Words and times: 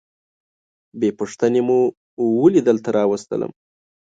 بې 0.99 1.09
پوښتنې 1.19 1.61
مو 1.67 1.79
ولي 2.41 2.61
دلته 2.69 2.89
راوستلم؟ 2.97 3.51